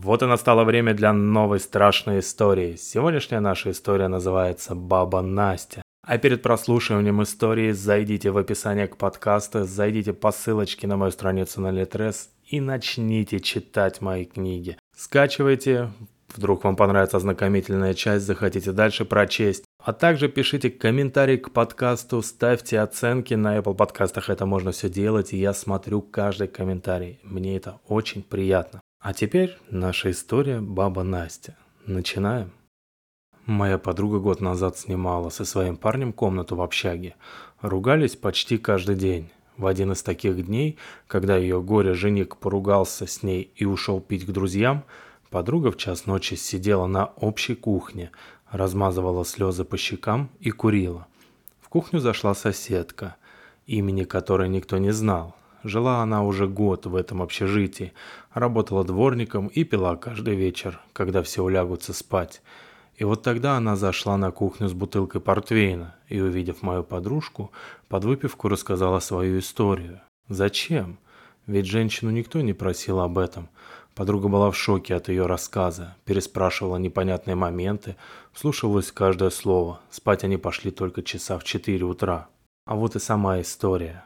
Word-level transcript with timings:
Вот 0.00 0.22
и 0.22 0.26
настало 0.26 0.62
время 0.62 0.94
для 0.94 1.12
новой 1.12 1.58
страшной 1.58 2.20
истории. 2.20 2.76
Сегодняшняя 2.76 3.40
наша 3.40 3.72
история 3.72 4.06
называется 4.06 4.76
«Баба 4.76 5.22
Настя». 5.22 5.82
А 6.06 6.18
перед 6.18 6.40
прослушиванием 6.40 7.20
истории 7.20 7.72
зайдите 7.72 8.30
в 8.30 8.38
описание 8.38 8.86
к 8.86 8.96
подкасту, 8.96 9.64
зайдите 9.64 10.12
по 10.12 10.30
ссылочке 10.30 10.86
на 10.86 10.96
мою 10.96 11.10
страницу 11.10 11.60
на 11.60 11.72
Литрес 11.72 12.30
и 12.46 12.60
начните 12.60 13.40
читать 13.40 14.00
мои 14.00 14.24
книги. 14.24 14.78
Скачивайте, 14.96 15.90
вдруг 16.32 16.62
вам 16.62 16.76
понравится 16.76 17.16
ознакомительная 17.16 17.94
часть, 17.94 18.24
захотите 18.24 18.70
дальше 18.70 19.04
прочесть. 19.04 19.64
А 19.84 19.92
также 19.92 20.28
пишите 20.28 20.70
комментарии 20.70 21.38
к 21.38 21.50
подкасту, 21.50 22.22
ставьте 22.22 22.78
оценки 22.78 23.34
на 23.34 23.58
Apple 23.58 23.74
подкастах, 23.74 24.30
это 24.30 24.46
можно 24.46 24.70
все 24.70 24.88
делать, 24.88 25.32
и 25.32 25.38
я 25.38 25.52
смотрю 25.52 26.02
каждый 26.02 26.46
комментарий. 26.46 27.18
Мне 27.24 27.56
это 27.56 27.80
очень 27.88 28.22
приятно. 28.22 28.80
А 29.00 29.14
теперь 29.14 29.56
наша 29.70 30.10
история 30.10 30.60
«Баба 30.60 31.04
Настя». 31.04 31.56
Начинаем. 31.86 32.50
Моя 33.46 33.78
подруга 33.78 34.18
год 34.18 34.40
назад 34.40 34.76
снимала 34.76 35.30
со 35.30 35.44
своим 35.44 35.76
парнем 35.76 36.12
комнату 36.12 36.56
в 36.56 36.62
общаге. 36.62 37.14
Ругались 37.60 38.16
почти 38.16 38.58
каждый 38.58 38.96
день. 38.96 39.30
В 39.56 39.66
один 39.66 39.92
из 39.92 40.02
таких 40.02 40.44
дней, 40.44 40.78
когда 41.06 41.36
ее 41.36 41.62
горе-жених 41.62 42.38
поругался 42.38 43.06
с 43.06 43.22
ней 43.22 43.52
и 43.54 43.64
ушел 43.64 44.00
пить 44.00 44.26
к 44.26 44.30
друзьям, 44.30 44.84
подруга 45.30 45.70
в 45.70 45.76
час 45.76 46.06
ночи 46.06 46.34
сидела 46.34 46.88
на 46.88 47.06
общей 47.06 47.54
кухне, 47.54 48.10
размазывала 48.50 49.24
слезы 49.24 49.62
по 49.62 49.76
щекам 49.76 50.28
и 50.40 50.50
курила. 50.50 51.06
В 51.60 51.68
кухню 51.68 52.00
зашла 52.00 52.34
соседка, 52.34 53.14
имени 53.64 54.02
которой 54.02 54.48
никто 54.48 54.78
не 54.78 54.90
знал. 54.90 55.36
Жила 55.64 56.02
она 56.02 56.22
уже 56.22 56.46
год 56.46 56.86
в 56.86 56.94
этом 56.94 57.20
общежитии, 57.20 57.92
работала 58.32 58.84
дворником 58.84 59.48
и 59.48 59.64
пила 59.64 59.96
каждый 59.96 60.36
вечер, 60.36 60.80
когда 60.92 61.22
все 61.22 61.42
улягутся 61.42 61.92
спать. 61.92 62.42
И 62.96 63.04
вот 63.04 63.22
тогда 63.22 63.56
она 63.56 63.76
зашла 63.76 64.16
на 64.16 64.30
кухню 64.30 64.68
с 64.68 64.72
бутылкой 64.72 65.20
портвейна 65.20 65.94
и, 66.08 66.20
увидев 66.20 66.62
мою 66.62 66.82
подружку, 66.82 67.52
под 67.88 68.04
выпивку 68.04 68.48
рассказала 68.48 68.98
свою 69.00 69.38
историю. 69.38 70.00
Зачем? 70.28 70.98
Ведь 71.46 71.66
женщину 71.66 72.10
никто 72.10 72.40
не 72.40 72.52
просил 72.52 73.00
об 73.00 73.18
этом. 73.18 73.48
Подруга 73.94 74.28
была 74.28 74.50
в 74.50 74.56
шоке 74.56 74.94
от 74.94 75.08
ее 75.08 75.26
рассказа, 75.26 75.96
переспрашивала 76.04 76.76
непонятные 76.76 77.34
моменты, 77.34 77.96
вслушивалась 78.32 78.92
каждое 78.92 79.30
слово. 79.30 79.80
Спать 79.90 80.22
они 80.22 80.36
пошли 80.36 80.70
только 80.70 81.02
часа 81.02 81.38
в 81.38 81.44
4 81.44 81.84
утра. 81.84 82.28
А 82.66 82.76
вот 82.76 82.94
и 82.96 83.00
сама 83.00 83.40
история. 83.40 84.04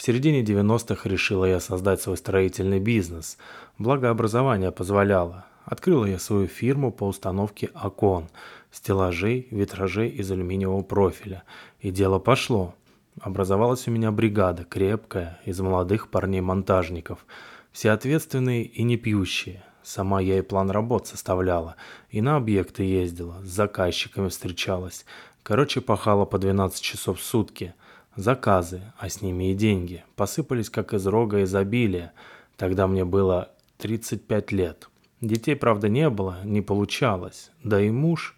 В 0.00 0.02
середине 0.02 0.42
90-х 0.42 1.06
решила 1.06 1.44
я 1.44 1.60
создать 1.60 2.00
свой 2.00 2.16
строительный 2.16 2.80
бизнес. 2.80 3.36
Благо 3.76 4.08
образование 4.08 4.72
позволяло. 4.72 5.44
Открыла 5.66 6.06
я 6.06 6.18
свою 6.18 6.46
фирму 6.46 6.90
по 6.90 7.06
установке 7.06 7.68
окон, 7.74 8.30
стеллажей, 8.72 9.46
витражей 9.50 10.08
из 10.08 10.30
алюминиевого 10.30 10.80
профиля. 10.80 11.42
И 11.80 11.90
дело 11.90 12.18
пошло. 12.18 12.74
Образовалась 13.20 13.88
у 13.88 13.90
меня 13.90 14.10
бригада, 14.10 14.64
крепкая, 14.64 15.38
из 15.44 15.60
молодых 15.60 16.08
парней-монтажников. 16.08 17.26
Все 17.70 17.90
ответственные 17.90 18.64
и 18.64 18.82
не 18.84 18.96
пьющие. 18.96 19.62
Сама 19.82 20.22
я 20.22 20.38
и 20.38 20.40
план 20.40 20.70
работ 20.70 21.08
составляла, 21.08 21.76
и 22.08 22.22
на 22.22 22.36
объекты 22.36 22.84
ездила, 22.84 23.42
с 23.44 23.48
заказчиками 23.48 24.30
встречалась. 24.30 25.04
Короче, 25.42 25.82
пахала 25.82 26.24
по 26.24 26.38
12 26.38 26.80
часов 26.80 27.20
в 27.20 27.22
сутки– 27.22 27.74
Заказы, 28.20 28.82
а 28.98 29.08
с 29.08 29.22
ними 29.22 29.50
и 29.50 29.54
деньги, 29.54 30.04
посыпались 30.14 30.68
как 30.68 30.92
из 30.92 31.06
рога 31.06 31.42
изобилия. 31.42 32.12
Тогда 32.58 32.86
мне 32.86 33.06
было 33.06 33.50
35 33.78 34.52
лет. 34.52 34.90
Детей, 35.22 35.56
правда, 35.56 35.88
не 35.88 36.10
было, 36.10 36.36
не 36.44 36.60
получалось. 36.60 37.50
Да 37.64 37.80
и 37.80 37.90
муж... 37.90 38.36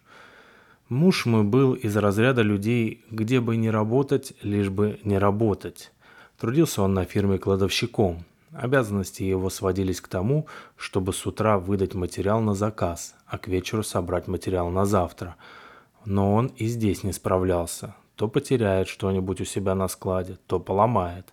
Муж 0.89 1.27
мой 1.27 1.43
был 1.43 1.73
из 1.73 1.97
разряда 1.97 2.43
людей, 2.43 3.05
где 3.11 3.41
бы 3.41 3.57
не 3.57 3.71
работать, 3.71 4.35
лишь 4.43 4.69
бы 4.69 5.01
не 5.03 5.19
работать. 5.19 5.91
Трудился 6.39 6.83
он 6.83 6.95
на 6.95 7.05
фирме 7.05 7.39
кладовщиком. 7.39 8.25
Обязанности 8.53 9.25
его 9.25 9.51
сводились 9.51 10.01
к 10.01 10.07
тому, 10.07 10.47
чтобы 10.77 11.13
с 11.13 11.27
утра 11.27 11.59
выдать 11.59 11.95
материал 11.95 12.41
на 12.41 12.55
заказ, 12.55 13.17
а 13.27 13.37
к 13.37 13.49
вечеру 13.49 13.83
собрать 13.83 14.29
материал 14.29 14.71
на 14.71 14.85
завтра. 14.85 15.35
Но 16.05 16.35
он 16.35 16.53
и 16.57 16.67
здесь 16.67 17.03
не 17.03 17.13
справлялся. 17.13 17.97
То 18.17 18.29
потеряет 18.29 18.89
что-нибудь 18.89 19.41
у 19.41 19.45
себя 19.45 19.75
на 19.75 19.89
складе, 19.89 20.39
то 20.47 20.61
поломает. 20.61 21.33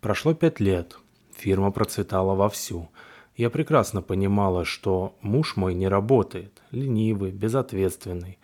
Прошло 0.00 0.34
пять 0.34 0.60
лет. 0.60 0.96
Фирма 1.36 1.72
процветала 1.72 2.34
вовсю. 2.34 2.88
Я 3.36 3.50
прекрасно 3.50 4.00
понимала, 4.00 4.64
что 4.64 5.16
муж 5.20 5.56
мой 5.56 5.74
не 5.74 5.88
работает, 5.88 6.62
ленивый, 6.70 7.32
безответственный. 7.32 8.38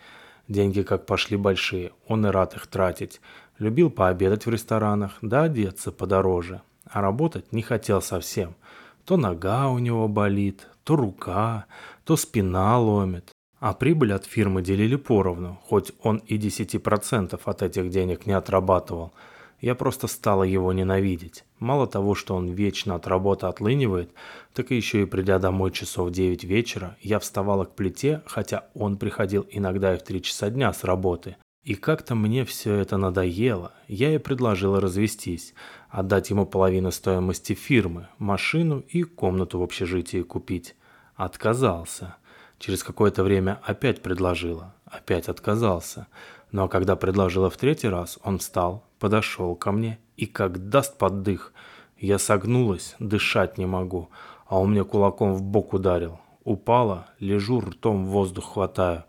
Деньги 0.48 0.82
как 0.82 1.06
пошли 1.06 1.36
большие, 1.36 1.92
он 2.08 2.26
и 2.26 2.31
рад 2.31 2.54
их 2.54 2.66
тратить. 2.66 3.20
Любил 3.58 3.88
пообедать 3.91 4.47
в 4.47 4.50
ресторанах, 4.50 5.19
да 5.22 5.42
одеться 5.42 5.92
подороже. 5.92 6.62
А 6.84 7.00
работать 7.00 7.52
не 7.52 7.62
хотел 7.62 8.02
совсем. 8.02 8.56
То 9.04 9.16
нога 9.16 9.69
у 9.69 9.78
него 9.78 10.08
болит, 10.08 10.66
то 10.82 10.97
рука, 10.97 11.66
то 12.04 12.16
спина 12.16 12.78
ломит. 12.81 13.31
А 13.60 13.75
прибыль 13.75 14.15
от 14.15 14.25
фирмы 14.25 14.62
делили 14.62 14.97
поровну, 14.97 15.60
хоть 15.65 15.93
он 16.03 16.16
и 16.26 16.38
10% 16.38 17.38
от 17.44 17.62
этих 17.62 17.91
денег 17.91 18.25
не 18.25 18.32
отрабатывал. 18.32 19.12
Я 19.60 19.75
просто 19.75 20.06
стала 20.06 20.44
его 20.44 20.72
ненавидеть. 20.72 21.44
Мало 21.59 21.87
того, 21.87 22.15
что 22.15 22.34
он 22.34 22.49
вечно 22.49 22.94
от 22.94 23.06
работы 23.06 23.47
отлынивает, 23.47 24.15
так 24.54 24.72
и 24.72 24.76
еще 24.76 25.03
и 25.03 25.04
придя 25.04 25.38
домой 25.38 25.72
часов 25.72 26.10
9 26.10 26.44
вечера, 26.44 26.97
я 27.03 27.19
вставала 27.19 27.66
к 27.66 27.75
плите, 27.75 28.22
хотя 28.25 28.65
он 28.72 28.97
приходил 28.97 29.47
иногда 29.50 29.94
и 29.94 29.99
в 29.99 30.03
3 30.04 30.22
часа 30.22 30.49
дня 30.49 30.72
с 30.72 30.82
работы. 30.82 31.37
И 31.62 31.75
как-то 31.75 32.15
мне 32.15 32.47
все 32.47 32.76
это 32.76 32.97
надоело, 32.97 33.75
я 33.87 34.15
и 34.15 34.19
предложила 34.19 34.81
развестись, 34.81 35.53
отдать 35.91 36.31
ему 36.31 36.47
половину 36.47 36.91
стоимости 36.91 37.53
фирмы, 37.53 38.09
машину 38.16 38.82
и 38.88 39.03
комнату 39.03 39.59
в 39.59 39.62
общежитии 39.62 40.22
купить. 40.22 40.75
Отказался. 41.15 42.16
Через 42.60 42.84
какое-то 42.84 43.25
время 43.25 43.59
опять 43.65 44.03
предложила, 44.03 44.75
опять 44.84 45.31
отказался. 45.31 46.06
Но 46.53 46.69
когда 46.69 46.94
предложила 46.94 47.48
в 47.48 47.56
третий 47.56 47.88
раз, 47.88 48.19
он 48.22 48.38
встал, 48.38 48.84
подошел 48.98 49.56
ко 49.56 49.72
мне 49.72 49.98
и 50.19 50.26
как 50.26 50.69
даст 50.69 50.99
под 50.99 51.22
дых. 51.22 51.54
Я 51.97 52.19
согнулась, 52.19 52.97
дышать 52.99 53.56
не 53.56 53.65
могу, 53.65 54.10
а 54.47 54.59
он 54.59 54.72
мне 54.72 54.84
кулаком 54.84 55.32
в 55.32 55.43
бок 55.43 55.72
ударил. 55.72 56.20
Упала, 56.44 57.06
лежу, 57.19 57.60
ртом 57.60 58.04
воздух 58.04 58.53
хватаю. 58.53 59.04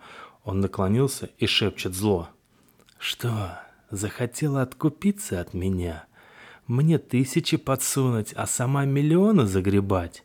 Он 0.45 0.61
наклонился 0.61 1.29
и 1.37 1.45
шепчет 1.45 1.93
зло. 1.93 2.29
«Что, 2.97 3.59
захотела 3.89 4.61
откупиться 4.61 5.41
от 5.41 5.53
меня? 5.53 6.05
Мне 6.67 6.99
тысячи 6.99 7.57
подсунуть, 7.57 8.31
а 8.33 8.47
сама 8.47 8.85
миллионы 8.85 9.45
загребать?» 9.45 10.23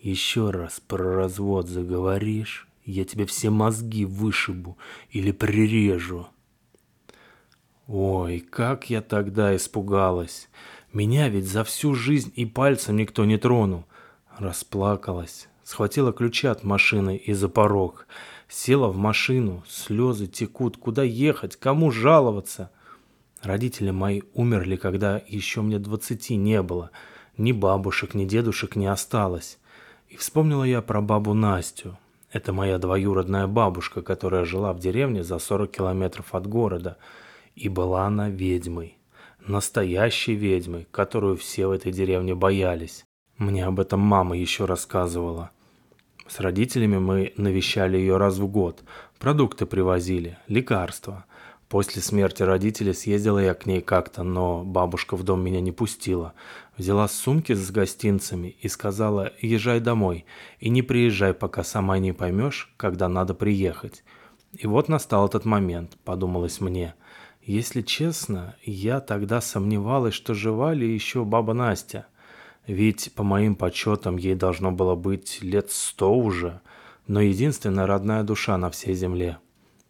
Еще 0.00 0.50
раз 0.50 0.78
про 0.78 1.16
развод 1.16 1.68
заговоришь, 1.68 2.68
я 2.84 3.04
тебе 3.04 3.26
все 3.26 3.50
мозги 3.50 4.04
вышибу 4.04 4.78
или 5.10 5.32
прирежу. 5.32 6.28
Ой, 7.88 8.38
как 8.38 8.90
я 8.90 9.02
тогда 9.02 9.56
испугалась. 9.56 10.48
Меня 10.92 11.28
ведь 11.28 11.48
за 11.48 11.64
всю 11.64 11.94
жизнь 11.94 12.32
и 12.36 12.46
пальцем 12.46 12.96
никто 12.96 13.24
не 13.24 13.38
тронул. 13.38 13.86
Расплакалась, 14.38 15.48
схватила 15.64 16.12
ключи 16.12 16.46
от 16.46 16.62
машины 16.62 17.16
и 17.16 17.32
за 17.32 17.48
порог. 17.48 18.06
Села 18.48 18.88
в 18.88 18.96
машину, 18.96 19.64
слезы 19.68 20.28
текут, 20.28 20.76
куда 20.76 21.02
ехать, 21.02 21.56
кому 21.56 21.90
жаловаться. 21.90 22.70
Родители 23.42 23.90
мои 23.90 24.22
умерли, 24.32 24.76
когда 24.76 25.20
еще 25.26 25.60
мне 25.60 25.80
двадцати 25.80 26.36
не 26.36 26.62
было. 26.62 26.92
Ни 27.36 27.50
бабушек, 27.50 28.14
ни 28.14 28.24
дедушек 28.26 28.76
не 28.76 28.86
осталось. 28.86 29.58
И 30.08 30.16
вспомнила 30.16 30.64
я 30.64 30.80
про 30.82 31.00
бабу 31.00 31.34
Настю. 31.34 31.98
Это 32.32 32.52
моя 32.52 32.78
двоюродная 32.78 33.46
бабушка, 33.46 34.02
которая 34.02 34.44
жила 34.44 34.72
в 34.72 34.80
деревне 34.80 35.22
за 35.22 35.38
40 35.38 35.70
километров 35.70 36.34
от 36.34 36.46
города. 36.46 36.96
И 37.54 37.68
была 37.68 38.06
она 38.06 38.28
ведьмой. 38.28 38.98
Настоящей 39.46 40.34
ведьмой, 40.34 40.86
которую 40.90 41.36
все 41.36 41.66
в 41.66 41.72
этой 41.72 41.92
деревне 41.92 42.34
боялись. 42.34 43.04
Мне 43.36 43.64
об 43.64 43.80
этом 43.80 44.00
мама 44.00 44.36
еще 44.36 44.64
рассказывала. 44.64 45.50
С 46.26 46.40
родителями 46.40 46.98
мы 46.98 47.32
навещали 47.36 47.96
ее 47.96 48.18
раз 48.18 48.38
в 48.38 48.46
год. 48.48 48.82
Продукты 49.18 49.64
привозили, 49.64 50.38
лекарства. 50.48 51.24
После 51.68 52.00
смерти 52.00 52.42
родителей 52.42 52.94
съездила 52.94 53.38
я 53.40 53.52
к 53.52 53.66
ней 53.66 53.82
как-то, 53.82 54.22
но 54.22 54.64
бабушка 54.64 55.16
в 55.16 55.22
дом 55.22 55.44
меня 55.44 55.60
не 55.60 55.70
пустила. 55.70 56.32
Взяла 56.78 57.08
сумки 57.08 57.52
с 57.52 57.70
гостинцами 57.70 58.56
и 58.60 58.68
сказала 58.68 59.32
«Езжай 59.42 59.80
домой 59.80 60.24
и 60.60 60.70
не 60.70 60.80
приезжай, 60.80 61.34
пока 61.34 61.64
сама 61.64 61.98
не 61.98 62.12
поймешь, 62.12 62.72
когда 62.78 63.08
надо 63.08 63.34
приехать». 63.34 64.02
И 64.54 64.66
вот 64.66 64.88
настал 64.88 65.26
этот 65.26 65.44
момент, 65.44 65.98
подумалось 66.04 66.62
мне. 66.62 66.94
Если 67.42 67.82
честно, 67.82 68.56
я 68.62 69.00
тогда 69.00 69.42
сомневалась, 69.42 70.14
что 70.14 70.32
жива 70.32 70.72
ли 70.72 70.90
еще 70.90 71.24
баба 71.24 71.52
Настя. 71.52 72.06
Ведь, 72.66 73.12
по 73.14 73.22
моим 73.22 73.54
подсчетам, 73.54 74.16
ей 74.16 74.34
должно 74.34 74.72
было 74.72 74.94
быть 74.94 75.42
лет 75.42 75.70
сто 75.70 76.14
уже, 76.14 76.62
но 77.06 77.20
единственная 77.20 77.86
родная 77.86 78.22
душа 78.22 78.56
на 78.56 78.70
всей 78.70 78.94
земле. 78.94 79.38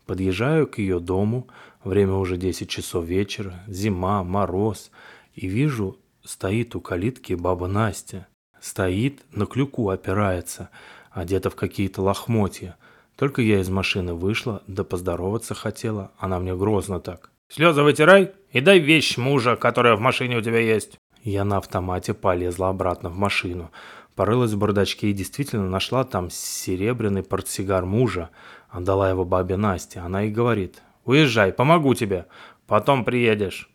Подъезжаю 0.09 0.67
к 0.67 0.79
ее 0.79 1.01
дому, 1.01 1.49
время 1.85 2.15
уже 2.15 2.39
10 2.39 2.67
часов 2.71 3.05
вечера, 3.05 3.63
зима, 3.67 4.25
мороз, 4.25 4.91
и 5.35 5.47
вижу, 5.47 5.99
стоит 6.25 6.75
у 6.75 6.81
калитки 6.81 7.35
баба 7.35 7.67
Настя. 7.67 8.27
Стоит, 8.59 9.21
на 9.33 9.45
клюку 9.45 9.91
опирается, 9.91 10.71
одета 11.11 11.51
в 11.51 11.57
какие-то 11.57 12.01
лохмотья. 12.01 12.77
Только 13.17 13.43
я 13.43 13.61
из 13.61 13.69
машины 13.69 14.15
вышла, 14.15 14.63
да 14.67 14.83
поздороваться 14.83 15.55
хотела, 15.55 16.11
она 16.17 16.39
мне 16.39 16.57
грозно 16.57 17.01
так. 17.01 17.31
«Слезы 17.51 17.83
вытирай 17.83 18.33
и 18.51 18.63
дай 18.63 18.79
вещь 18.79 19.19
мужа, 19.19 19.57
которая 19.57 19.95
в 19.95 20.01
машине 20.01 20.39
у 20.39 20.41
тебя 20.41 20.61
есть». 20.61 20.97
Я 21.23 21.45
на 21.45 21.59
автомате 21.59 22.15
полезла 22.15 22.71
обратно 22.71 23.11
в 23.11 23.19
машину. 23.19 23.71
Порылась 24.19 24.51
в 24.51 24.59
бардачке 24.59 25.11
и 25.11 25.13
действительно 25.13 25.71
нашла 25.71 26.03
там 26.03 26.29
серебряный 26.29 27.23
портсигар 27.23 27.87
мужа. 27.87 28.31
Отдала 28.69 29.09
его 29.09 29.25
бабе 29.25 29.57
Насте. 29.57 30.01
Она 30.01 30.25
и 30.25 30.31
говорит, 30.31 30.83
«Уезжай, 31.05 31.53
помогу 31.53 31.95
тебе, 31.95 32.27
потом 32.67 33.05
приедешь». 33.05 33.71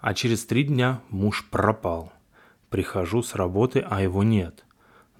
А 0.00 0.14
через 0.14 0.46
три 0.46 0.64
дня 0.64 1.02
муж 1.10 1.46
пропал. 1.50 2.10
Прихожу 2.70 3.22
с 3.22 3.34
работы, 3.34 3.84
а 3.86 4.00
его 4.00 4.22
нет. 4.22 4.64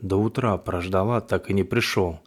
До 0.00 0.16
утра 0.16 0.56
прождала, 0.56 1.20
так 1.20 1.50
и 1.50 1.52
не 1.52 1.62
пришел. 1.62 2.18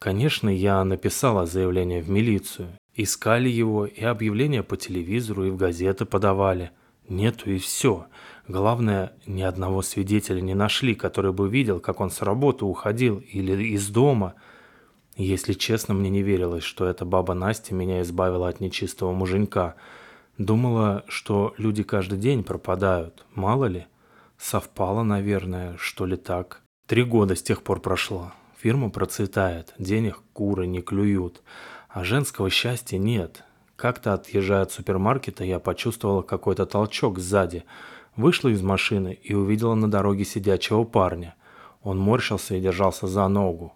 Конечно, 0.00 0.48
я 0.48 0.82
написала 0.82 1.46
заявление 1.46 2.02
в 2.02 2.10
милицию. 2.10 2.70
Искали 2.96 3.48
его, 3.48 3.86
и 3.86 4.02
объявления 4.02 4.64
по 4.64 4.76
телевизору, 4.76 5.44
и 5.44 5.50
в 5.50 5.56
газеты 5.56 6.04
подавали. 6.04 6.72
Нету 7.10 7.50
и 7.50 7.58
все. 7.58 8.06
Главное, 8.46 9.12
ни 9.26 9.42
одного 9.42 9.82
свидетеля 9.82 10.40
не 10.40 10.54
нашли, 10.54 10.94
который 10.94 11.32
бы 11.32 11.48
видел, 11.48 11.80
как 11.80 11.98
он 11.98 12.08
с 12.08 12.22
работы 12.22 12.64
уходил 12.64 13.18
или 13.18 13.74
из 13.74 13.88
дома. 13.88 14.34
Если 15.16 15.54
честно, 15.54 15.92
мне 15.92 16.08
не 16.08 16.22
верилось, 16.22 16.62
что 16.62 16.86
эта 16.86 17.04
баба 17.04 17.34
Настя 17.34 17.74
меня 17.74 18.00
избавила 18.02 18.48
от 18.48 18.60
нечистого 18.60 19.12
муженька. 19.12 19.74
Думала, 20.38 21.04
что 21.08 21.52
люди 21.58 21.82
каждый 21.82 22.16
день 22.16 22.44
пропадают. 22.44 23.26
Мало 23.34 23.64
ли. 23.64 23.86
Совпало, 24.38 25.02
наверное, 25.02 25.76
что 25.78 26.06
ли 26.06 26.16
так. 26.16 26.62
Три 26.86 27.02
года 27.02 27.34
с 27.34 27.42
тех 27.42 27.64
пор 27.64 27.80
прошло. 27.80 28.32
Фирма 28.58 28.88
процветает, 28.88 29.74
денег 29.78 30.22
куры 30.32 30.68
не 30.68 30.80
клюют. 30.80 31.42
А 31.88 32.04
женского 32.04 32.50
счастья 32.50 32.98
нет. 32.98 33.42
Как-то 33.80 34.12
отъезжая 34.12 34.60
от 34.60 34.72
супермаркета, 34.72 35.42
я 35.42 35.58
почувствовала 35.58 36.20
какой-то 36.20 36.66
толчок 36.66 37.18
сзади. 37.18 37.64
Вышла 38.14 38.50
из 38.50 38.60
машины 38.60 39.18
и 39.22 39.32
увидела 39.32 39.74
на 39.74 39.90
дороге 39.90 40.26
сидячего 40.26 40.84
парня. 40.84 41.34
Он 41.82 41.98
морщился 41.98 42.56
и 42.56 42.60
держался 42.60 43.06
за 43.06 43.26
ногу. 43.28 43.72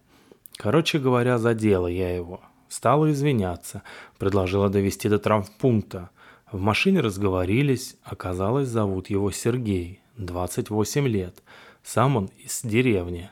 Короче 0.58 0.98
говоря, 0.98 1.38
задела 1.38 1.86
я 1.86 2.14
его. 2.14 2.42
Стала 2.68 3.10
извиняться, 3.12 3.82
предложила 4.18 4.68
довести 4.68 5.08
до 5.08 5.18
травмпункта. 5.18 6.10
В 6.52 6.60
машине 6.60 7.00
разговорились, 7.00 7.96
оказалось, 8.02 8.68
зовут 8.68 9.08
его 9.08 9.30
Сергей, 9.30 10.02
28 10.18 11.08
лет. 11.08 11.42
Сам 11.82 12.16
он 12.16 12.30
из 12.36 12.60
деревни. 12.62 13.30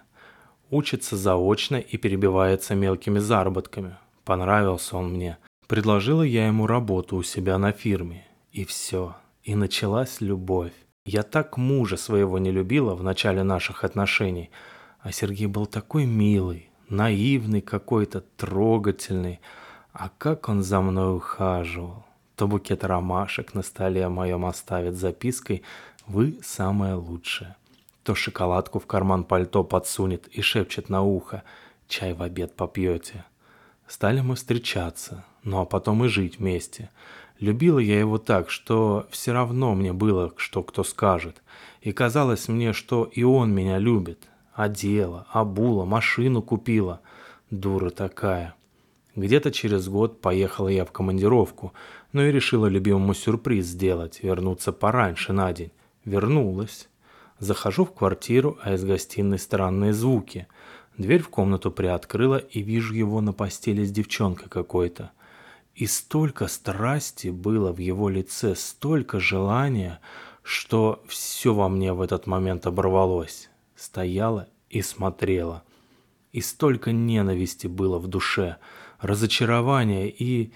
Учится 0.70 1.18
заочно 1.18 1.76
и 1.76 1.98
перебивается 1.98 2.74
мелкими 2.74 3.18
заработками. 3.18 3.98
Понравился 4.24 4.96
он 4.96 5.12
мне. 5.12 5.36
Предложила 5.72 6.20
я 6.22 6.48
ему 6.48 6.66
работу 6.66 7.16
у 7.16 7.22
себя 7.22 7.56
на 7.56 7.72
фирме. 7.72 8.26
И 8.50 8.66
все. 8.66 9.16
И 9.42 9.54
началась 9.54 10.20
любовь. 10.20 10.74
Я 11.06 11.22
так 11.22 11.56
мужа 11.56 11.96
своего 11.96 12.36
не 12.36 12.50
любила 12.50 12.94
в 12.94 13.02
начале 13.02 13.42
наших 13.42 13.82
отношений. 13.82 14.50
А 15.00 15.12
Сергей 15.12 15.46
был 15.46 15.64
такой 15.64 16.04
милый, 16.04 16.68
наивный 16.90 17.62
какой-то, 17.62 18.20
трогательный. 18.36 19.40
А 19.94 20.10
как 20.18 20.50
он 20.50 20.62
за 20.62 20.82
мной 20.82 21.16
ухаживал 21.16 22.04
то 22.36 22.46
букет 22.46 22.84
ромашек 22.84 23.54
на 23.54 23.62
столе 23.62 24.08
моем 24.08 24.44
оставит 24.44 24.96
запиской 24.96 25.62
«Вы 26.06 26.38
самое 26.42 26.96
лучшее», 26.96 27.56
то 28.02 28.14
шоколадку 28.14 28.78
в 28.78 28.84
карман 28.84 29.24
пальто 29.24 29.64
подсунет 29.64 30.28
и 30.28 30.42
шепчет 30.42 30.90
на 30.90 31.00
ухо 31.00 31.44
«Чай 31.88 32.12
в 32.12 32.20
обед 32.20 32.56
попьете». 32.56 33.24
Стали 33.92 34.22
мы 34.22 34.36
встречаться, 34.36 35.22
ну 35.44 35.60
а 35.60 35.66
потом 35.66 36.02
и 36.02 36.08
жить 36.08 36.38
вместе. 36.38 36.88
Любила 37.40 37.78
я 37.78 37.98
его 37.98 38.16
так, 38.16 38.48
что 38.48 39.06
все 39.10 39.32
равно 39.32 39.74
мне 39.74 39.92
было, 39.92 40.32
что 40.38 40.62
кто 40.62 40.82
скажет. 40.82 41.42
И 41.82 41.92
казалось 41.92 42.48
мне, 42.48 42.72
что 42.72 43.04
и 43.04 43.22
он 43.22 43.54
меня 43.54 43.76
любит. 43.76 44.30
Одела, 44.54 45.26
обула, 45.30 45.84
машину 45.84 46.40
купила. 46.40 47.02
Дура 47.50 47.90
такая. 47.90 48.54
Где-то 49.14 49.52
через 49.52 49.90
год 49.90 50.22
поехала 50.22 50.68
я 50.68 50.86
в 50.86 50.90
командировку, 50.90 51.74
но 52.14 52.24
и 52.24 52.32
решила 52.32 52.68
любимому 52.68 53.12
сюрприз 53.12 53.66
сделать, 53.66 54.22
вернуться 54.22 54.72
пораньше 54.72 55.34
на 55.34 55.52
день. 55.52 55.70
Вернулась. 56.06 56.88
Захожу 57.38 57.84
в 57.84 57.92
квартиру, 57.92 58.56
а 58.62 58.72
из 58.72 58.84
гостиной 58.84 59.38
странные 59.38 59.92
звуки. 59.92 60.46
Дверь 60.98 61.22
в 61.22 61.28
комнату 61.28 61.70
приоткрыла 61.70 62.36
и 62.36 62.60
вижу 62.62 62.94
его 62.94 63.20
на 63.20 63.32
постели 63.32 63.84
с 63.84 63.90
девчонкой 63.90 64.48
какой-то. 64.48 65.12
И 65.74 65.86
столько 65.86 66.48
страсти 66.48 67.28
было 67.28 67.72
в 67.72 67.78
его 67.78 68.08
лице, 68.08 68.54
столько 68.54 69.18
желания, 69.18 70.00
что 70.42 71.02
все 71.06 71.54
во 71.54 71.68
мне 71.68 71.92
в 71.92 72.02
этот 72.02 72.26
момент 72.26 72.66
оборвалось. 72.66 73.48
Стояла 73.74 74.48
и 74.68 74.82
смотрела. 74.82 75.62
И 76.32 76.40
столько 76.40 76.92
ненависти 76.92 77.66
было 77.66 77.98
в 77.98 78.06
душе– 78.06 78.56
разочарования 79.02 80.08
и... 80.08 80.52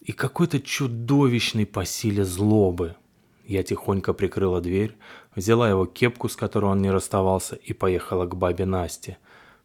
и 0.00 0.12
какой-то 0.12 0.60
чудовищной 0.60 1.66
по 1.66 1.84
силе 1.84 2.24
злобы. 2.24 2.96
Я 3.46 3.62
тихонько 3.62 4.14
прикрыла 4.14 4.60
дверь, 4.60 4.96
взяла 5.36 5.68
его 5.68 5.84
кепку, 5.84 6.28
с 6.28 6.36
которой 6.36 6.72
он 6.72 6.80
не 6.80 6.90
расставался, 6.90 7.56
и 7.56 7.74
поехала 7.74 8.26
к 8.26 8.34
бабе 8.36 8.64
Насте. 8.64 9.18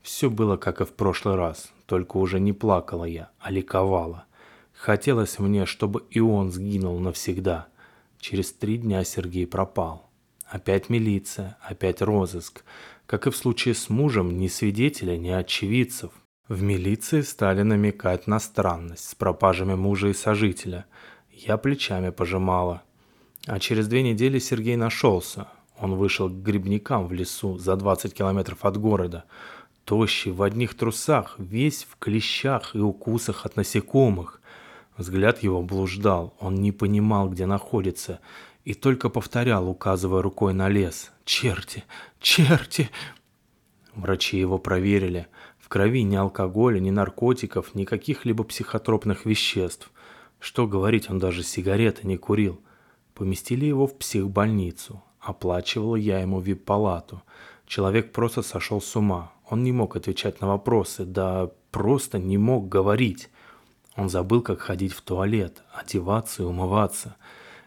Все 0.09 0.31
было 0.31 0.57
как 0.57 0.81
и 0.81 0.85
в 0.85 0.93
прошлый 0.93 1.35
раз, 1.35 1.71
только 1.85 2.17
уже 2.17 2.39
не 2.39 2.51
плакала 2.51 3.05
я, 3.05 3.29
а 3.37 3.51
ликовала. 3.51 4.25
Хотелось 4.73 5.37
мне, 5.37 5.67
чтобы 5.67 6.03
и 6.09 6.19
он 6.19 6.51
сгинул 6.51 6.99
навсегда. 6.99 7.67
Через 8.19 8.51
три 8.51 8.79
дня 8.79 9.03
Сергей 9.03 9.45
пропал. 9.45 10.09
Опять 10.47 10.89
милиция, 10.89 11.59
опять 11.61 12.01
розыск. 12.01 12.63
Как 13.05 13.27
и 13.27 13.29
в 13.29 13.37
случае 13.37 13.75
с 13.75 13.87
мужем, 13.87 14.35
ни 14.39 14.47
свидетеля, 14.47 15.15
ни 15.15 15.29
очевидцев. 15.29 16.11
В 16.47 16.63
милиции 16.63 17.21
стали 17.21 17.61
намекать 17.61 18.25
на 18.25 18.39
странность 18.39 19.09
с 19.09 19.13
пропажами 19.13 19.75
мужа 19.75 20.07
и 20.07 20.13
сожителя. 20.13 20.87
Я 21.31 21.57
плечами 21.57 22.09
пожимала. 22.09 22.81
А 23.45 23.59
через 23.59 23.87
две 23.87 24.01
недели 24.01 24.39
Сергей 24.39 24.75
нашелся. 24.75 25.49
Он 25.79 25.95
вышел 25.95 26.29
к 26.29 26.33
грибникам 26.33 27.07
в 27.07 27.13
лесу 27.13 27.57
за 27.57 27.75
20 27.75 28.13
километров 28.13 28.65
от 28.65 28.77
города. 28.77 29.25
Тощий, 29.89 30.31
в 30.31 30.43
одних 30.43 30.75
трусах, 30.75 31.33
весь 31.39 31.83
в 31.83 31.97
клещах 31.97 32.75
и 32.75 32.79
укусах 32.79 33.47
от 33.47 33.55
насекомых. 33.55 34.39
Взгляд 34.97 35.41
его 35.41 35.63
блуждал, 35.63 36.35
он 36.39 36.53
не 36.61 36.71
понимал, 36.71 37.27
где 37.27 37.47
находится, 37.47 38.19
и 38.65 38.75
только 38.75 39.09
повторял, 39.09 39.67
указывая 39.67 40.21
рукой 40.21 40.53
на 40.53 40.69
лес. 40.69 41.11
«Черти! 41.25 41.85
Черти!» 42.19 42.91
Врачи 43.95 44.37
его 44.37 44.59
проверили– 44.59 45.25
в 45.57 45.69
крови 45.69 46.03
ни 46.03 46.15
алкоголя, 46.15 46.79
ни 46.79 46.91
наркотиков, 46.91 47.73
ни 47.73 47.83
каких-либо 47.83 48.43
психотропных 48.43 49.25
веществ. 49.25 49.91
Что 50.39 50.67
говорить, 50.67 51.09
он 51.09 51.17
даже 51.17 51.41
сигареты 51.41 52.05
не 52.05 52.17
курил. 52.17 52.61
Поместили 53.15 53.65
его 53.65 53.87
в 53.87 53.97
психбольницу. 53.97 55.03
Оплачивала 55.19 55.95
я 55.95 56.19
ему 56.19 56.41
вип-палату. 56.41 57.23
Человек 57.69 58.11
просто 58.11 58.41
сошел 58.41 58.81
с 58.81 58.95
ума. 58.95 59.31
Он 59.47 59.61
не 59.61 59.71
мог 59.71 59.95
отвечать 59.95 60.41
на 60.41 60.47
вопросы, 60.47 61.05
да 61.05 61.51
просто 61.69 62.17
не 62.17 62.35
мог 62.39 62.67
говорить. 62.67 63.29
Он 63.95 64.09
забыл, 64.09 64.41
как 64.41 64.59
ходить 64.59 64.91
в 64.91 65.01
туалет, 65.01 65.61
одеваться 65.71 66.41
и 66.41 66.45
умываться. 66.47 67.15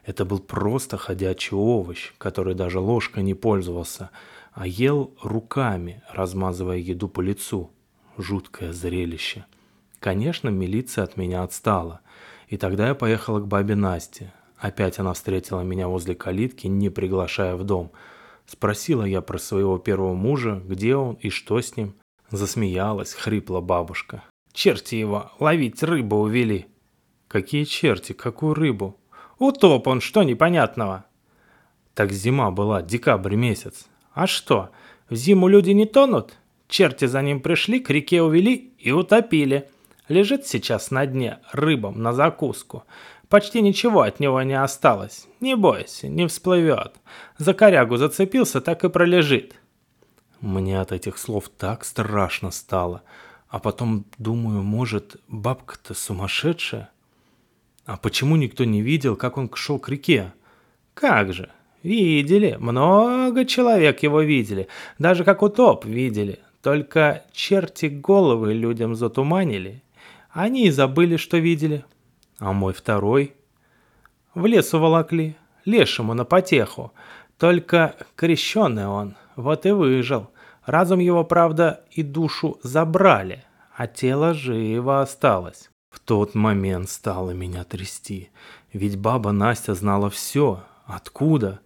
Это 0.04 0.24
был 0.24 0.40
просто 0.40 0.96
ходячий 0.96 1.56
овощ, 1.56 2.14
который 2.18 2.56
даже 2.56 2.80
ложкой 2.80 3.22
не 3.22 3.34
пользовался, 3.34 4.10
а 4.52 4.66
ел 4.66 5.14
руками, 5.22 6.02
размазывая 6.10 6.78
еду 6.78 7.08
по 7.08 7.20
лицу. 7.20 7.70
Жуткое 8.18 8.72
зрелище. 8.72 9.44
Конечно, 10.00 10.48
милиция 10.48 11.04
от 11.04 11.16
меня 11.16 11.44
отстала. 11.44 12.00
И 12.48 12.56
тогда 12.56 12.88
я 12.88 12.96
поехала 12.96 13.38
к 13.38 13.46
бабе 13.46 13.76
Насте. 13.76 14.32
Опять 14.58 14.98
она 14.98 15.12
встретила 15.12 15.60
меня 15.60 15.86
возле 15.86 16.16
калитки, 16.16 16.66
не 16.66 16.90
приглашая 16.90 17.54
в 17.54 17.62
дом. 17.62 17.92
Спросила 18.46 19.04
я 19.04 19.20
про 19.20 19.38
своего 19.38 19.78
первого 19.78 20.14
мужа, 20.14 20.62
где 20.64 20.96
он 20.96 21.14
и 21.14 21.30
что 21.30 21.60
с 21.60 21.76
ним. 21.76 21.94
Засмеялась, 22.30 23.12
хрипла 23.12 23.60
бабушка. 23.60 24.24
«Черти 24.52 24.96
его, 24.96 25.30
ловить 25.38 25.82
рыбу 25.82 26.16
увели». 26.16 26.66
«Какие 27.28 27.64
черти? 27.64 28.12
Какую 28.12 28.54
рыбу?» 28.54 28.98
«Утоп 29.38 29.86
он, 29.86 30.00
что 30.00 30.22
непонятного?» 30.22 31.06
«Так 31.94 32.12
зима 32.12 32.50
была, 32.50 32.82
декабрь 32.82 33.34
месяц. 33.34 33.86
А 34.12 34.26
что, 34.26 34.70
в 35.08 35.14
зиму 35.14 35.48
люди 35.48 35.70
не 35.70 35.86
тонут? 35.86 36.34
Черти 36.68 37.06
за 37.06 37.22
ним 37.22 37.40
пришли, 37.40 37.80
к 37.80 37.90
реке 37.90 38.22
увели 38.22 38.72
и 38.78 38.92
утопили. 38.92 39.68
Лежит 40.08 40.46
сейчас 40.46 40.90
на 40.90 41.06
дне 41.06 41.38
рыбам 41.52 42.02
на 42.02 42.12
закуску. 42.12 42.84
Почти 43.32 43.62
ничего 43.62 44.02
от 44.02 44.20
него 44.20 44.42
не 44.42 44.62
осталось. 44.62 45.26
Не 45.40 45.56
бойся, 45.56 46.06
не 46.06 46.26
всплывет. 46.26 46.92
За 47.38 47.54
корягу 47.54 47.96
зацепился, 47.96 48.60
так 48.60 48.84
и 48.84 48.90
пролежит. 48.90 49.54
Мне 50.42 50.78
от 50.78 50.92
этих 50.92 51.16
слов 51.16 51.48
так 51.48 51.86
страшно 51.86 52.50
стало. 52.50 53.00
А 53.48 53.58
потом 53.58 54.04
думаю, 54.18 54.62
может, 54.62 55.16
бабка-то 55.28 55.94
сумасшедшая? 55.94 56.90
А 57.86 57.96
почему 57.96 58.36
никто 58.36 58.64
не 58.64 58.82
видел, 58.82 59.16
как 59.16 59.38
он 59.38 59.50
шел 59.54 59.78
к 59.78 59.88
реке? 59.88 60.34
Как 60.92 61.32
же, 61.32 61.48
видели, 61.82 62.58
много 62.60 63.46
человек 63.46 64.02
его 64.02 64.20
видели, 64.20 64.68
даже 64.98 65.24
как 65.24 65.40
утоп 65.40 65.86
видели. 65.86 66.40
Только 66.60 67.24
черти 67.32 67.86
головы 67.86 68.52
людям 68.52 68.94
затуманили. 68.94 69.82
Они 70.32 70.66
и 70.66 70.70
забыли, 70.70 71.16
что 71.16 71.38
видели. 71.38 71.82
А 72.38 72.52
мой 72.52 72.72
второй? 72.72 73.34
В 74.34 74.46
лес 74.46 74.72
уволокли, 74.74 75.36
лешему 75.64 76.14
на 76.14 76.24
потеху. 76.24 76.92
Только 77.38 77.96
крещенный 78.16 78.86
он, 78.86 79.16
вот 79.36 79.66
и 79.66 79.70
выжил. 79.70 80.30
Разум 80.64 81.00
его, 81.00 81.24
правда, 81.24 81.84
и 81.90 82.02
душу 82.02 82.58
забрали, 82.62 83.44
а 83.76 83.86
тело 83.86 84.32
живо 84.32 85.02
осталось. 85.02 85.70
В 85.90 86.00
тот 86.00 86.34
момент 86.34 86.88
стало 86.88 87.32
меня 87.32 87.64
трясти, 87.64 88.30
ведь 88.72 88.96
баба 88.96 89.32
Настя 89.32 89.74
знала 89.74 90.08
все. 90.08 90.62
Откуда? 90.86 91.60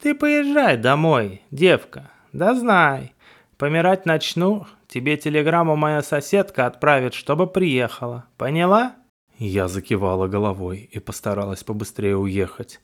Ты 0.00 0.14
поезжай 0.14 0.76
домой, 0.76 1.42
девка, 1.50 2.10
да 2.32 2.54
знай. 2.54 3.14
Помирать 3.58 4.06
начну, 4.06 4.66
тебе 4.88 5.16
телеграмму 5.16 5.76
моя 5.76 6.02
соседка 6.02 6.66
отправит, 6.66 7.12
чтобы 7.12 7.46
приехала. 7.46 8.24
Поняла? 8.38 8.94
Я 9.40 9.68
закивала 9.68 10.28
головой 10.28 10.90
и 10.92 10.98
постаралась 10.98 11.64
побыстрее 11.64 12.14
уехать. 12.14 12.78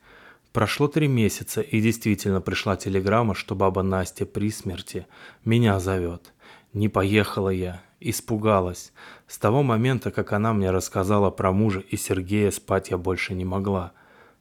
Прошло 0.53 0.87
три 0.87 1.07
месяца, 1.07 1.61
и 1.61 1.79
действительно 1.79 2.41
пришла 2.41 2.75
телеграмма, 2.75 3.35
что 3.35 3.53
баба 3.53 3.83
Настя 3.83 4.25
при 4.25 4.49
смерти 4.49 5.05
меня 5.45 5.79
зовет. 5.79 6.33
Не 6.73 6.89
поехала 6.89 7.49
я, 7.49 7.83
испугалась. 7.99 8.91
С 9.27 9.37
того 9.37 9.61
момента, 9.61 10.09
как 10.09 10.33
она 10.33 10.51
мне 10.51 10.71
рассказала 10.71 11.29
про 11.29 11.51
мужа 11.51 11.79
и 11.79 11.95
Сергея, 11.95 12.49
спать 12.49 12.89
я 12.89 12.97
больше 12.97 13.35
не 13.35 13.45
могла. 13.45 13.91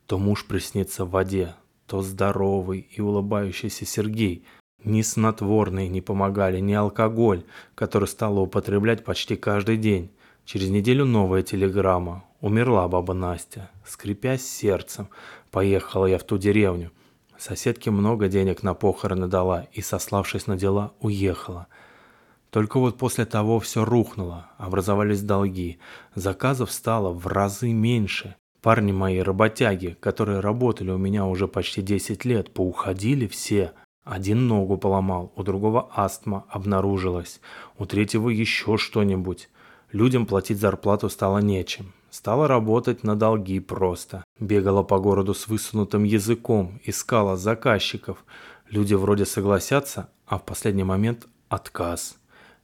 То 0.07 0.17
муж 0.17 0.47
приснится 0.47 1.05
в 1.05 1.11
воде, 1.11 1.55
то 1.87 2.01
здоровый 2.01 2.89
и 2.97 3.03
улыбающийся 3.03 3.85
Сергей. 3.85 4.47
Ни 4.85 5.03
снотворные 5.03 5.89
не 5.89 6.01
помогали, 6.01 6.61
ни 6.61 6.73
алкоголь, 6.73 7.45
который 7.75 8.09
стала 8.09 8.41
употреблять 8.41 9.05
почти 9.05 9.37
каждый 9.37 9.77
день. 9.77 10.11
Через 10.47 10.71
неделю 10.71 11.05
новая 11.05 11.43
телеграмма. 11.43 12.23
Умерла 12.41 12.87
баба 12.87 13.15
Настя. 13.15 13.69
Скрипясь 13.85 14.47
сердцем, 14.47 15.09
поехала 15.51 16.07
я 16.07 16.19
в 16.19 16.23
ту 16.23 16.39
деревню. 16.39 16.93
Соседке 17.37 17.91
много 17.91 18.29
денег 18.29 18.63
на 18.63 18.75
похороны 18.75 19.27
дала 19.27 19.67
и, 19.73 19.83
сославшись 19.83 20.47
на 20.47 20.57
дела, 20.57 20.93
уехала. 21.01 21.67
Только 22.51 22.79
вот 22.79 22.97
после 22.97 23.25
того 23.25 23.59
все 23.59 23.85
рухнуло, 23.85 24.49
образовались 24.57 25.21
долги. 25.21 25.81
Заказов 26.15 26.71
стало 26.71 27.11
в 27.13 27.27
разы 27.27 27.73
меньше. 27.73 28.37
Парни 28.63 28.93
мои 28.93 29.19
работяги, 29.19 29.97
которые 29.99 30.39
работали 30.39 30.93
у 30.93 30.97
меня 30.97 31.27
уже 31.27 31.49
почти 31.49 31.83
10 31.83 32.25
лет, 32.25 32.55
поуходили 32.55 33.27
все. 33.27 33.73
Один 34.05 34.47
ногу 34.47 34.79
поломал, 34.79 35.33
у 35.35 35.43
другого 35.43 35.91
астма 35.93 36.45
обнаружилась, 36.49 37.41
у 37.79 37.85
третьего 37.85 38.29
еще 38.29 38.77
что-нибудь. 38.77 39.49
Людям 39.97 40.27
платить 40.27 40.61
зарплату 40.61 41.09
стало 41.09 41.39
нечем. 41.39 41.95
Стала 42.11 42.47
работать 42.47 43.03
на 43.03 43.17
долги 43.17 43.61
просто. 43.61 44.25
Бегала 44.39 44.83
по 44.83 44.99
городу 44.99 45.33
с 45.33 45.49
высунутым 45.49 46.05
языком, 46.05 46.79
искала 46.85 47.39
заказчиков. 47.39 48.23
Люди 48.69 48.93
вроде 48.93 49.25
согласятся, 49.25 50.11
а 50.27 50.37
в 50.37 50.45
последний 50.45 50.85
момент 50.85 51.27
отказ. 51.49 52.19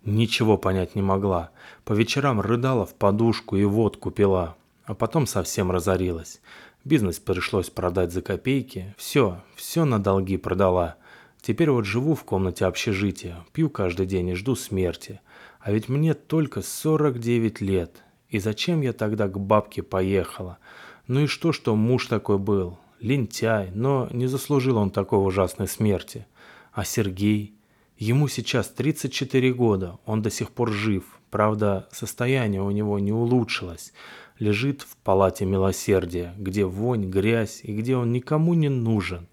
Ничего 0.04 0.58
понять 0.58 0.94
не 0.94 1.00
могла. 1.00 1.52
По 1.86 1.94
вечерам 1.94 2.38
рыдала 2.38 2.84
в 2.84 2.94
подушку 2.94 3.56
и 3.56 3.64
водку 3.64 4.10
пила. 4.10 4.54
А 4.84 4.92
потом 4.92 5.26
совсем 5.26 5.70
разорилась. 5.70 6.42
Бизнес 6.84 7.18
пришлось 7.18 7.70
продать 7.70 8.12
за 8.12 8.20
копейки. 8.20 8.94
Все, 8.98 9.40
все 9.56 9.86
на 9.86 9.98
долги 9.98 10.36
продала. 10.36 10.96
Теперь 11.40 11.70
вот 11.70 11.86
живу 11.86 12.14
в 12.14 12.24
комнате 12.24 12.66
общежития, 12.66 13.38
пью 13.54 13.70
каждый 13.70 14.04
день 14.04 14.28
и 14.28 14.34
жду 14.34 14.54
смерти. 14.54 15.22
А 15.62 15.70
ведь 15.70 15.88
мне 15.88 16.14
только 16.14 16.60
49 16.60 17.60
лет. 17.60 18.02
И 18.28 18.40
зачем 18.40 18.80
я 18.80 18.92
тогда 18.92 19.28
к 19.28 19.38
бабке 19.38 19.82
поехала? 19.82 20.58
Ну 21.06 21.20
и 21.20 21.26
что, 21.26 21.52
что 21.52 21.76
муж 21.76 22.06
такой 22.06 22.38
был? 22.38 22.78
Лентяй, 23.00 23.70
но 23.72 24.08
не 24.12 24.26
заслужил 24.26 24.76
он 24.76 24.90
такой 24.90 25.24
ужасной 25.24 25.68
смерти. 25.68 26.26
А 26.72 26.84
Сергей? 26.84 27.54
Ему 27.96 28.26
сейчас 28.26 28.68
34 28.70 29.52
года, 29.52 29.98
он 30.04 30.22
до 30.22 30.30
сих 30.30 30.50
пор 30.50 30.72
жив. 30.72 31.04
Правда, 31.30 31.88
состояние 31.92 32.62
у 32.62 32.70
него 32.72 32.98
не 32.98 33.12
улучшилось. 33.12 33.92
Лежит 34.40 34.82
в 34.82 34.96
палате 34.96 35.44
милосердия, 35.44 36.34
где 36.38 36.64
вонь, 36.64 37.08
грязь 37.08 37.60
и 37.62 37.72
где 37.72 37.96
он 37.96 38.12
никому 38.12 38.54
не 38.54 38.68
нужен. 38.68 39.28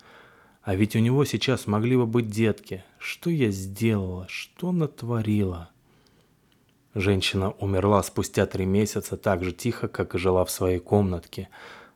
А 0.62 0.76
ведь 0.76 0.96
у 0.96 1.00
него 1.00 1.26
сейчас 1.26 1.66
могли 1.66 1.98
бы 1.98 2.06
быть 2.06 2.30
детки. 2.30 2.84
Что 3.00 3.32
я 3.32 3.50
сделала? 3.50 4.28
Что 4.30 4.72
натворила? 4.72 5.72
Женщина 6.96 7.52
умерла 7.52 8.02
спустя 8.02 8.48
три 8.48 8.66
месяца 8.66 9.16
так 9.16 9.44
же 9.44 9.52
тихо, 9.52 9.88
как 9.88 10.16
и 10.16 10.18
жила 10.18 10.44
в 10.44 10.50
своей 10.50 10.80
комнатке. 10.80 11.50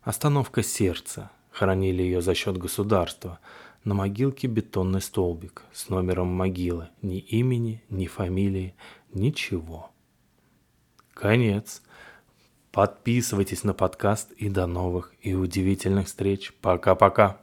Остановка 0.04 0.62
сердца. 0.62 1.32
Хоронили 1.52 2.04
ее 2.04 2.22
за 2.22 2.36
счет 2.36 2.58
государства. 2.58 3.40
На 3.84 3.96
могилке 3.96 4.48
бетонный 4.48 5.02
столбик 5.02 5.64
с 5.74 5.90
номером 5.90 6.28
могилы. 6.28 6.90
Ни 7.02 7.20
имени, 7.20 7.84
ни 7.90 8.06
фамилии, 8.06 8.76
ничего. 9.14 9.90
Конец. 11.14 11.82
Подписывайтесь 12.72 13.64
на 13.64 13.74
подкаст 13.74 14.32
и 14.32 14.50
до 14.50 14.68
новых 14.68 15.14
и 15.22 15.34
удивительных 15.34 16.08
встреч. 16.08 16.54
Пока-пока. 16.62 17.38